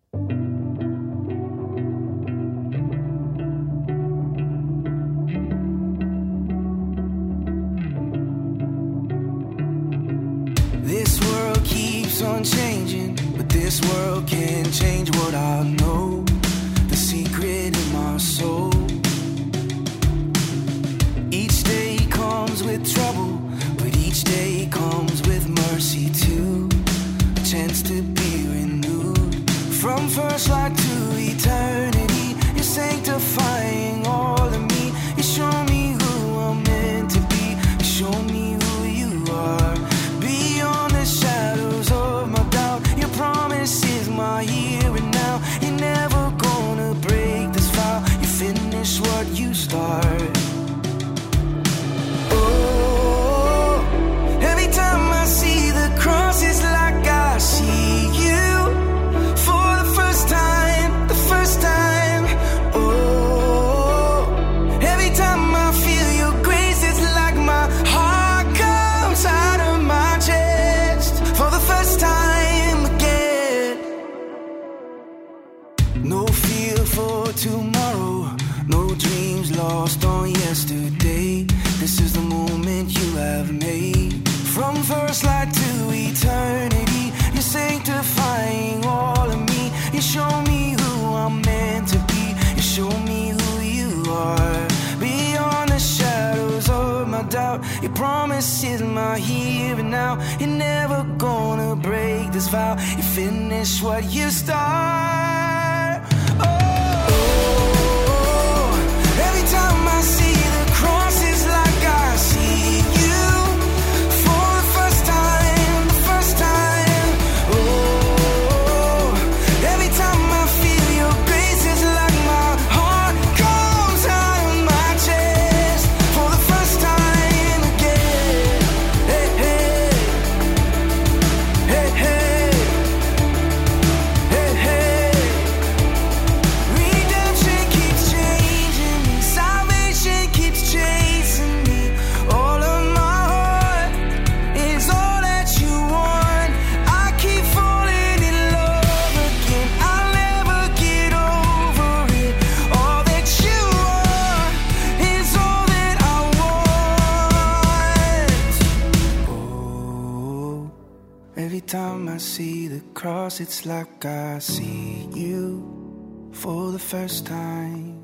[163.51, 168.00] It's like I see you for the first time.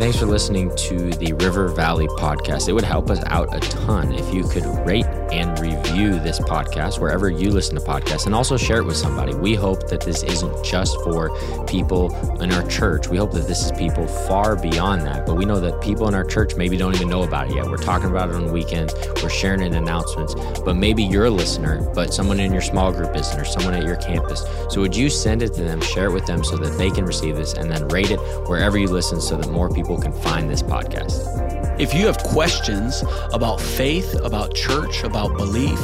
[0.00, 2.68] Thanks for listening to the River Valley podcast.
[2.68, 7.00] It would help us out a ton if you could rate and review this podcast
[7.00, 9.34] wherever you listen to podcasts and also share it with somebody.
[9.34, 13.08] We hope that this isn't just for people in our church.
[13.08, 15.26] We hope that this is people far beyond that.
[15.26, 17.66] But we know that people in our church maybe don't even know about it yet.
[17.66, 20.34] We're talking about it on weekends, we're sharing it in announcements.
[20.60, 23.84] But maybe you're a listener, but someone in your small group isn't, or someone at
[23.84, 24.44] your campus.
[24.68, 27.04] So would you send it to them, share it with them so that they can
[27.04, 30.48] receive this, and then rate it wherever you listen so that more people can find
[30.48, 31.43] this podcast?
[31.78, 33.02] If you have questions
[33.32, 35.80] about faith, about church, about belief,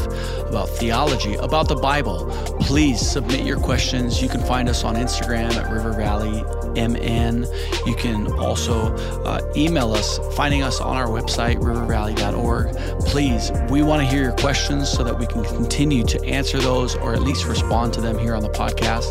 [0.47, 2.27] about theology, about the Bible,
[2.61, 4.23] please submit your questions.
[4.23, 6.45] You can find us on Instagram at River Valley
[6.77, 7.45] MN.
[7.87, 12.77] You can also uh, email us, finding us on our website, rivervalley.org.
[13.07, 16.95] Please, we want to hear your questions so that we can continue to answer those
[16.97, 19.11] or at least respond to them here on the podcast.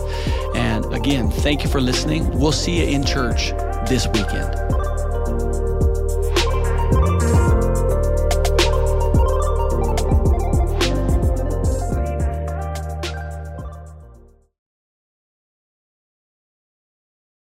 [0.56, 2.30] And again, thank you for listening.
[2.40, 3.50] We'll see you in church
[3.90, 4.79] this weekend.